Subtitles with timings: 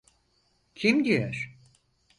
[0.75, 1.51] Kim diyor?